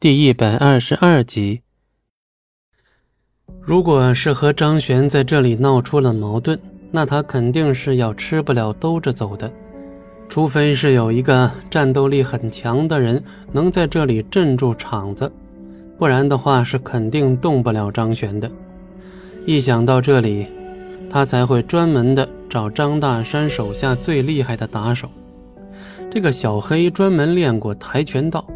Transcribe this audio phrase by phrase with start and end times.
[0.00, 1.60] 第一百二十二集。
[3.60, 6.56] 如果是和张璇在这里闹出了矛盾，
[6.92, 9.52] 那他肯定是要吃不了兜着走的。
[10.28, 15.32] 除非是有一个战斗力很强的人能在这里镇住场子，
[15.98, 18.48] 不然的话是肯定动不了张璇的。
[19.46, 20.46] 一想到这里，
[21.10, 25.10] 他才会专门的找张大山手下最厉害的打手。
[26.08, 28.48] 这个小黑专门练过跆拳道。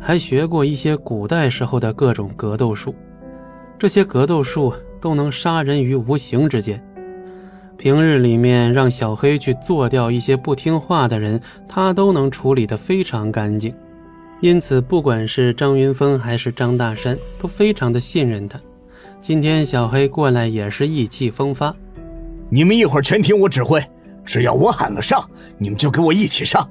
[0.00, 2.94] 还学过一些古代时候的各种格斗术，
[3.78, 6.82] 这些格斗术都能杀人于无形之间。
[7.76, 13.74] 平日里面让小黑去做掉一些不听话的人，他都能处理得非常干净。
[14.40, 18.58] 因此，不管是张云峰还是张大山，都非常的信任他。
[19.20, 21.74] 今天小黑过来也是意气风发。
[22.48, 23.82] 你们一会儿全听我指挥，
[24.24, 26.68] 只要我喊了上，你们就给我一起上。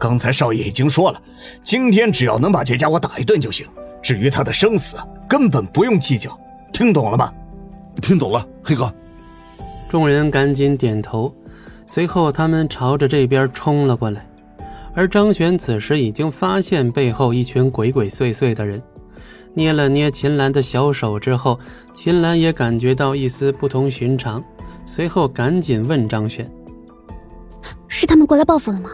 [0.00, 1.22] 刚才少爷已经说了，
[1.62, 3.66] 今天只要能把这家伙打一顿就行。
[4.00, 4.96] 至于他的生死，
[5.28, 6.36] 根本不用计较。
[6.72, 7.30] 听懂了吗？
[8.00, 8.90] 听懂了，黑哥。
[9.90, 11.30] 众人赶紧点头，
[11.86, 14.26] 随后他们朝着这边冲了过来。
[14.94, 18.82] 而张璇此时已经发现背后一群鬼鬼祟祟的人，
[19.52, 21.60] 捏了捏秦岚的小手之后，
[21.92, 24.42] 秦岚也感觉到一丝不同寻常，
[24.86, 26.50] 随后赶紧问张璇
[27.86, 28.88] ：“是他们过来报复了吗？”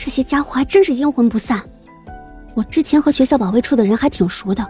[0.00, 1.60] 这些家伙还真是阴魂不散。
[2.54, 4.64] 我之前和学校保卫处的人还挺熟的，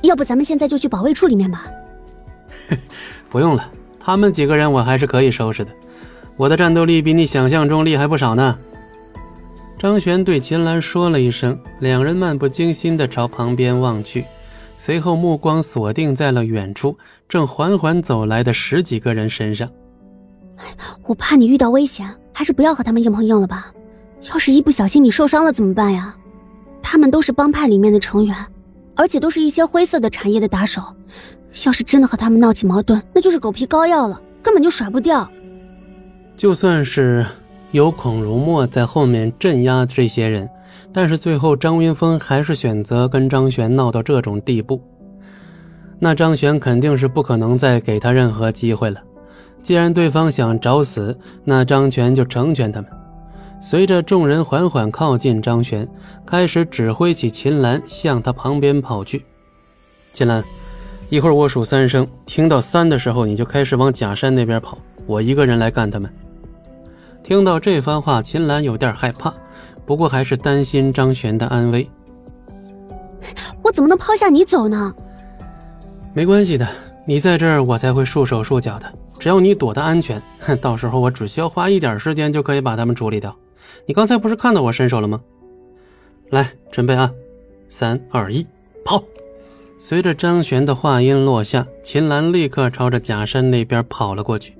[0.00, 1.66] 要不咱们现在就去保卫处里面吧？
[3.28, 5.70] 不用了，他们几个人我还是可以收拾的。
[6.38, 8.58] 我的战斗力比你想象中厉害不少呢。
[9.78, 14.24] 张璇对秦岚说了一声，两人漫不经心地朝旁边望去，
[14.78, 16.96] 随后目光锁定在了远处
[17.28, 19.68] 正缓缓走来的十几个人身上。
[21.04, 23.70] 我怕你遇到危险，还是不要和他们硬碰硬了吧。
[24.30, 26.14] 要是一不小心你受伤了怎么办呀？
[26.82, 28.36] 他们都是帮派里面的成员，
[28.94, 30.82] 而且都是一些灰色的产业的打手。
[31.64, 35.28] 要是真的和他们闹起矛盾，那就是狗皮膏药了，根本就甩不掉。
[36.36, 37.24] 就算是
[37.70, 40.48] 有孔如墨在后面镇压这些人，
[40.92, 44.80] 但是最后张云峰还是选择跟张璇闹到这种地步，
[45.98, 49.00] 那张璇肯定是不可能再给他任何机会了。
[49.62, 52.90] 既然对方想找死，那张璇就成全他们。
[53.60, 55.88] 随着众人缓缓靠近，张璇
[56.24, 59.24] 开始指挥起秦岚向他旁边跑去。
[60.12, 60.44] 秦岚，
[61.08, 66.12] 一会儿我数三声，听到三的时候，你就开始往假山那边跑，我一个人来干他们。
[67.22, 69.34] 听到这番话，秦岚有点害怕，
[69.84, 71.88] 不过还是担心张璇的安危。
[73.62, 74.94] 我怎么能抛下你走呢？
[76.14, 76.68] 没关系的，
[77.04, 78.86] 你在这儿，我才会束手束脚的。
[79.18, 80.22] 只要你躲得安全，
[80.60, 83.34] 到时候我只需要花一点时间就可以把他们处理掉。
[83.86, 85.22] 你刚才不是看到我身手了吗？
[86.30, 87.12] 来，准备啊！
[87.68, 88.44] 三二一，
[88.84, 89.02] 跑！
[89.78, 94.56] 随着张璇的话音落下，秦岚立刻朝着假山那边跑了过去。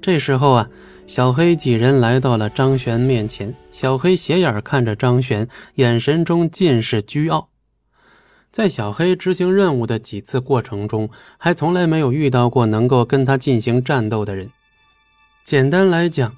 [0.00, 0.70] 这时候啊，
[1.06, 3.54] 小黑几人来到了张璇面前。
[3.70, 7.48] 小黑斜眼看着张璇，眼神中尽是倨傲。
[8.50, 14.48] 在小黑执行任务的几次过程中，还从来没有遇到过能够跟他进行战斗的人。
[15.44, 16.34] 简单来讲。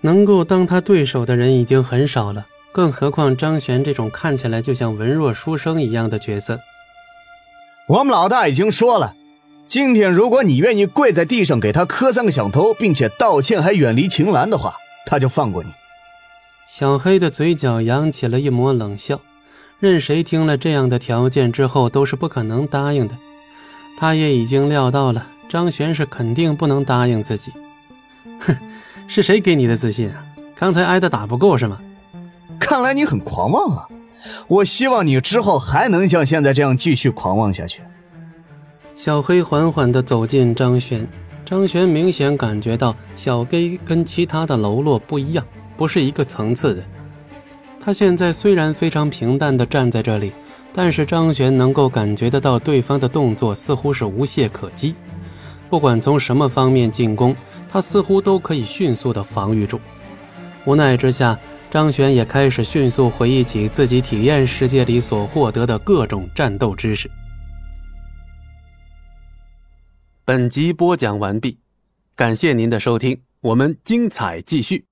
[0.00, 6.60] 能够当他对手的人已经很少了，更何况张璇这种看起来就像文弱书生一样的角色。
[7.88, 9.14] 我们老大已经说了，
[9.66, 14.76] 今天如果你愿意跪在地上给他磕三个响头，并且道歉，还远离秦岚的话，
[15.06, 15.70] 他就放过你。
[16.68, 19.20] 小黑的嘴角扬起了一抹冷笑，
[19.80, 23.16] 任谁听了这样的条件之后都是不可能答应的。
[23.98, 27.50] 他也已经料到了张璇是肯定不能答应自己。
[28.38, 28.56] 哼。
[29.08, 30.24] 是谁给你的自信啊？
[30.54, 31.80] 刚才挨的打不够是吗？
[32.60, 33.88] 看来你很狂妄啊！
[34.46, 37.80] 我希望你之后还能像现在这样继续狂妄下去。
[38.94, 41.08] 小黑缓缓地走近张璇，
[41.46, 45.44] 张璇明显感觉到小黑跟其他的喽啰不一样，
[45.76, 46.82] 不是一个层次的。
[47.80, 50.32] 他现在虽然非常平淡地站在这里，
[50.74, 54.94] 但是张璇能够感觉得到对方的动作似乎是无懈可击，
[55.70, 57.34] 不管从什么方面进攻。
[57.68, 59.80] 他似乎都可以迅速的防御住。
[60.64, 61.38] 无奈之下，
[61.70, 67.10] 张璇也开始迅速回忆起自己体验世界里所获得的各种战斗知识。
[70.24, 71.58] 本集播讲完毕，
[72.16, 74.87] 感谢您的收听，我们精彩继续。